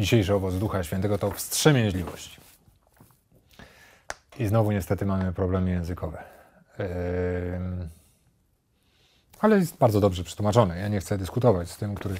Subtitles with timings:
[0.00, 2.40] dzisiejszy owoc Ducha Świętego to wstrzemięźliwość.
[4.38, 6.22] I znowu niestety mamy problemy językowe.
[9.40, 10.78] Ale jest bardzo dobrze przetłumaczone.
[10.78, 12.14] Ja nie chcę dyskutować z tym, który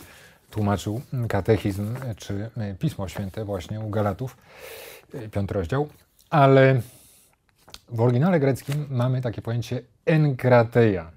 [0.50, 4.36] tłumaczył katechizm czy Pismo Święte właśnie u Galatów,
[5.32, 5.88] piąty rozdział.
[6.30, 6.80] Ale
[7.88, 11.10] w oryginale greckim mamy takie pojęcie enkrateia,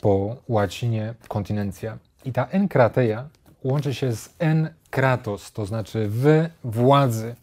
[0.00, 1.98] po łacinie kontynencja.
[2.24, 3.28] I ta enkrateia
[3.64, 7.36] łączy się z enkratos, to znaczy w władzy.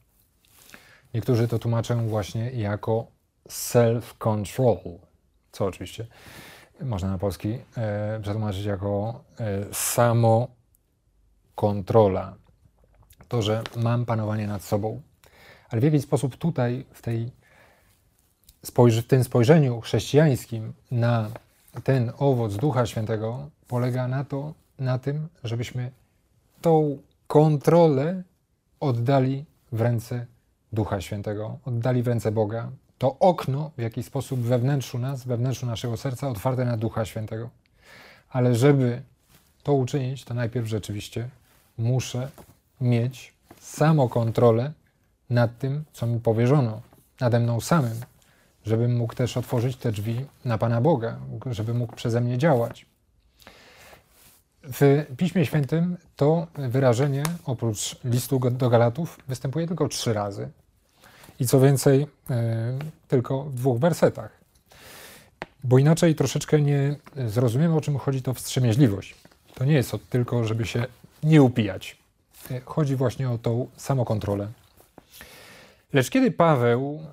[1.14, 3.08] Niektórzy to tłumaczą właśnie jako
[3.50, 5.00] self-control,
[5.52, 6.08] co oczywiście
[6.82, 12.36] można na polski e, przetłumaczyć jako e, samokontrola.
[13.28, 15.02] To, że mam panowanie nad sobą.
[15.70, 17.32] Ale w jaki sposób tutaj, w, tej,
[18.64, 18.72] w
[19.08, 21.30] tym spojrzeniu chrześcijańskim na
[21.84, 25.92] ten owoc Ducha Świętego polega na, to, na tym, żebyśmy
[26.62, 28.24] tą kontrolę
[28.80, 30.26] oddali w ręce
[30.74, 32.72] Ducha Świętego, oddali w ręce Boga.
[32.98, 37.06] To okno w jakiś sposób we wnętrzu nas, we wnętrzu naszego serca otwarte na Ducha
[37.06, 37.50] Świętego.
[38.30, 39.02] Ale żeby
[39.64, 41.30] to uczynić, to najpierw rzeczywiście
[41.78, 42.30] muszę
[42.82, 44.74] mieć samokontrolę
[45.30, 46.82] nad tym, co mi powierzono,
[47.20, 48.00] nade mną samym,
[48.66, 51.20] żebym mógł też otworzyć te drzwi na Pana Boga,
[51.52, 52.86] żeby mógł przeze mnie działać.
[54.74, 60.50] W Piśmie Świętym to wyrażenie, oprócz listu do Galatów, występuje tylko trzy razy.
[61.40, 64.32] I co więcej, e, tylko w dwóch wersetach.
[65.64, 66.96] Bo inaczej troszeczkę nie
[67.28, 69.16] zrozumiemy, o czym chodzi to wstrzemięźliwość.
[69.54, 70.86] To nie jest tylko, żeby się
[71.24, 71.98] nie upijać.
[72.52, 74.48] E, chodzi właśnie o tą samokontrolę.
[75.94, 77.04] Lecz kiedy Paweł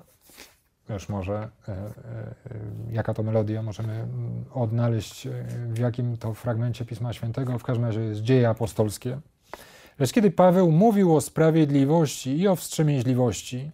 [0.93, 1.33] już może
[1.67, 1.91] e, e,
[2.91, 4.07] jaka to melodia możemy
[4.53, 5.31] odnaleźć e,
[5.67, 9.19] w jakim to fragmencie Pisma Świętego, w każdym razie jest dzieje apostolskie.
[9.99, 13.71] Lecz kiedy Paweł mówił o sprawiedliwości i o wstrzemięźliwości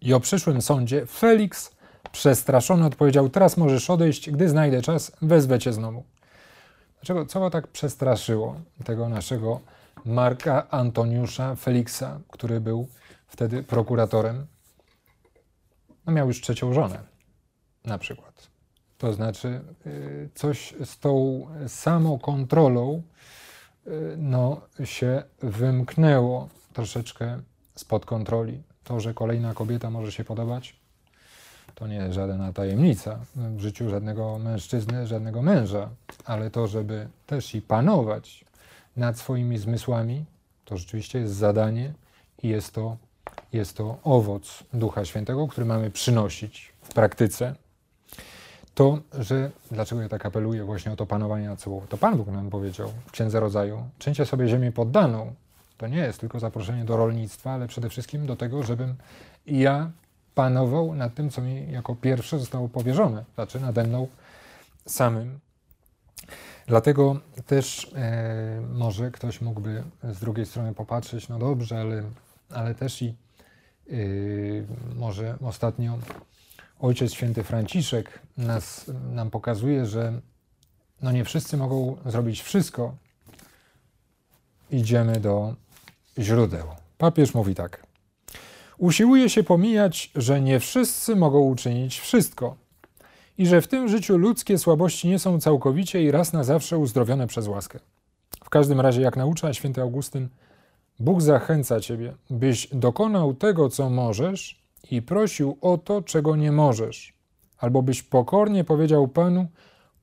[0.00, 1.74] i o przyszłym sądzie, Felix
[2.12, 6.04] przestraszony odpowiedział, teraz możesz odejść, gdy znajdę czas, wezwę cię znowu.
[6.94, 9.60] Dlaczego, co go tak przestraszyło tego naszego
[10.04, 12.88] Marka Antoniusza Feliksa, który był
[13.26, 14.46] wtedy prokuratorem?
[16.06, 16.98] No miał już trzecią żonę,
[17.84, 18.48] na przykład.
[18.98, 23.02] To znaczy, y, coś z tą samokontrolą
[23.86, 27.40] y, no, się wymknęło troszeczkę
[27.74, 28.62] spod kontroli.
[28.84, 30.76] To, że kolejna kobieta może się podobać,
[31.74, 35.90] to nie jest żadna tajemnica w życiu żadnego mężczyzny, żadnego męża,
[36.24, 38.44] ale to, żeby też i panować
[38.96, 40.24] nad swoimi zmysłami,
[40.64, 41.92] to rzeczywiście jest zadanie
[42.42, 42.96] i jest to
[43.52, 47.54] jest to owoc Ducha Świętego, który mamy przynosić w praktyce,
[48.74, 51.82] to, że dlaczego ja tak apeluję właśnie o to panowanie nad sobą?
[51.88, 55.34] To Pan Bóg nam powiedział w Księdze Rodzaju, czyńcie sobie ziemię poddaną.
[55.76, 58.94] To nie jest tylko zaproszenie do rolnictwa, ale przede wszystkim do tego, żebym
[59.46, 59.90] ja
[60.34, 64.08] panował nad tym, co mi jako pierwsze zostało powierzone, znaczy nade mną
[64.86, 65.38] samym.
[66.66, 67.16] Dlatego
[67.46, 72.02] też e, może ktoś mógłby z drugiej strony popatrzeć, no dobrze, ale,
[72.54, 73.14] ale też i
[73.86, 74.66] Yy,
[74.96, 75.98] może ostatnio
[76.80, 80.20] Ojciec Święty Franciszek nas, nam pokazuje, że
[81.02, 82.94] no nie wszyscy mogą zrobić wszystko.
[84.70, 85.54] Idziemy do
[86.18, 86.66] źródeł.
[86.98, 87.86] Papież mówi tak.
[88.78, 92.56] Usiłuje się pomijać, że nie wszyscy mogą uczynić wszystko
[93.38, 97.26] i że w tym życiu ludzkie słabości nie są całkowicie i raz na zawsze uzdrowione
[97.26, 97.78] przez łaskę.
[98.44, 100.28] W każdym razie, jak naucza święty Augustyn,
[101.00, 107.12] Bóg zachęca Ciebie, byś dokonał tego, co możesz i prosił o to, czego nie możesz,
[107.58, 109.46] albo byś pokornie powiedział Panu: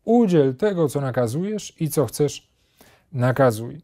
[0.04, 2.48] Udziel tego, co nakazujesz i co chcesz,
[3.14, 3.82] nakazuj.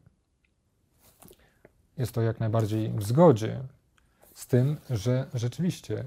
[1.97, 3.59] Jest to jak najbardziej w zgodzie
[4.34, 6.06] z tym, że rzeczywiście,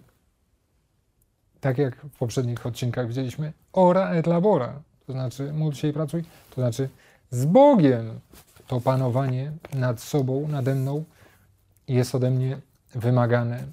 [1.61, 6.25] tak jak w poprzednich odcinkach widzieliśmy, ora et labora, to znaczy módl się i pracuj,
[6.51, 6.89] to znaczy
[7.31, 8.21] z Bogiem
[8.71, 11.05] to panowanie nad sobą, nade mną
[11.89, 12.61] jest ode mnie
[12.95, 13.65] wymagane.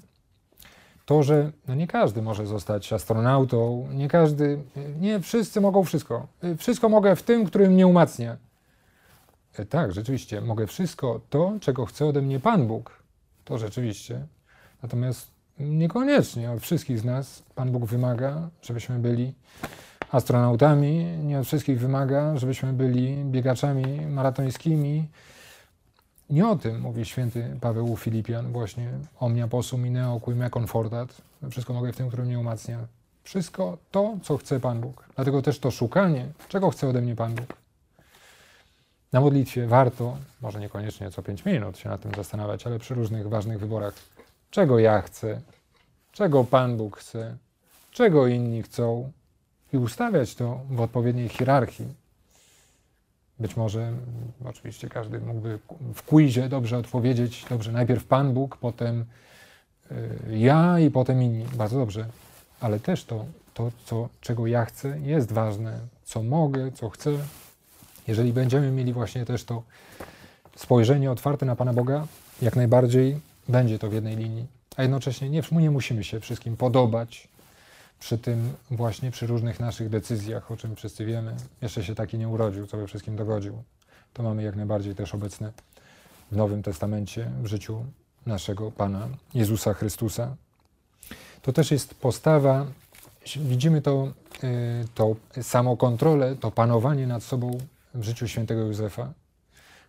[1.06, 4.62] To, że no nie każdy może zostać astronautą, nie każdy,
[5.00, 6.26] nie wszyscy mogą wszystko.
[6.58, 8.36] Wszystko mogę w tym, który mnie umacnia.
[9.58, 13.02] E, tak, rzeczywiście, mogę wszystko to, czego chce ode mnie Pan Bóg.
[13.44, 14.26] To rzeczywiście.
[14.82, 19.34] Natomiast niekoniecznie od wszystkich z nas Pan Bóg wymaga, żebyśmy byli
[20.12, 25.08] astronautami, nie od wszystkich wymaga, żebyśmy byli biegaczami maratońskimi.
[26.30, 28.90] Nie o tym mówi święty Paweł Filipian, właśnie
[29.20, 31.22] omnia possum in neo me confortat.
[31.50, 32.78] Wszystko mogę w tym, który mnie umacnia.
[33.24, 35.04] Wszystko to, co chce Pan Bóg.
[35.14, 37.56] Dlatego też to szukanie, czego chce ode mnie Pan Bóg.
[39.12, 43.28] na modlitwie warto, może niekoniecznie co 5 minut się nad tym zastanawiać, ale przy różnych
[43.28, 43.94] ważnych wyborach,
[44.50, 45.40] czego ja chcę,
[46.12, 47.36] czego Pan Bóg chce,
[47.90, 49.12] czego inni chcą
[49.72, 51.86] i ustawiać to w odpowiedniej hierarchii.
[53.38, 53.98] Być może, mm,
[54.44, 55.58] oczywiście każdy mógłby
[55.94, 59.04] w quizie dobrze odpowiedzieć, dobrze, najpierw Pan Bóg, potem
[59.90, 61.44] y, ja i potem inni.
[61.56, 62.06] Bardzo dobrze,
[62.60, 63.24] ale też to,
[63.54, 67.10] to co, czego ja chcę, jest ważne, co mogę, co chcę.
[68.06, 69.62] Jeżeli będziemy mieli właśnie też to
[70.56, 72.06] spojrzenie otwarte na Pana Boga,
[72.42, 74.46] jak najbardziej będzie to w jednej linii.
[74.76, 77.28] A jednocześnie nie, nie musimy się wszystkim podobać
[78.00, 81.36] przy tym właśnie, przy różnych naszych decyzjach, o czym wszyscy wiemy.
[81.62, 83.62] Jeszcze się taki nie urodził, co we wszystkim dogodził.
[84.12, 85.52] To mamy jak najbardziej też obecne
[86.32, 87.84] w Nowym Testamencie, w życiu
[88.26, 90.36] naszego Pana Jezusa Chrystusa.
[91.42, 92.66] To też jest postawa,
[93.36, 94.12] widzimy to,
[94.44, 97.58] y, to samokontrolę, to panowanie nad sobą
[97.94, 99.12] w życiu świętego Józefa,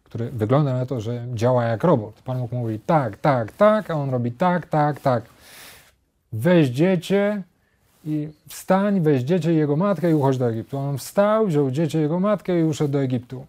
[0.03, 2.21] który wygląda na to, że działa jak robot.
[2.21, 5.23] Pan Bóg mówi tak, tak, tak, a on robi tak, tak, tak.
[6.31, 7.43] Weź dziecię
[8.09, 10.77] i wstań, weź dziecię i jego matkę i uchodź do Egiptu.
[10.77, 13.45] On wstał, wziął dziecię i jego matkę i uszedł do Egiptu.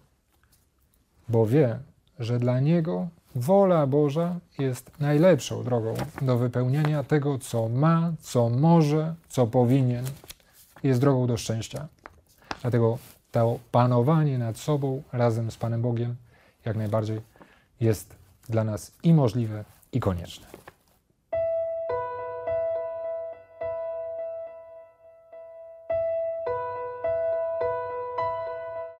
[1.29, 1.79] Bo wie,
[2.19, 9.15] że dla niego wola Boża jest najlepszą drogą do wypełnienia tego, co ma, co może,
[9.29, 10.05] co powinien.
[10.83, 11.87] Jest drogą do szczęścia.
[12.61, 12.97] Dlatego
[13.31, 16.15] to panowanie nad sobą razem z Panem Bogiem
[16.65, 17.21] jak najbardziej
[17.81, 18.15] jest
[18.49, 20.47] dla nas i możliwe, i konieczne.